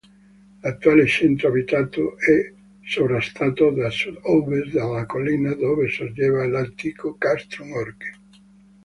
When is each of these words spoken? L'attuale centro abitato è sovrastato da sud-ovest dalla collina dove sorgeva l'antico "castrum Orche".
L'attuale 0.63 1.05
centro 1.05 1.47
abitato 1.49 2.17
è 2.17 2.51
sovrastato 2.83 3.69
da 3.69 3.91
sud-ovest 3.91 4.71
dalla 4.73 5.05
collina 5.05 5.53
dove 5.53 5.89
sorgeva 5.91 6.43
l'antico 6.47 7.13
"castrum 7.19 7.71
Orche". 7.73 8.19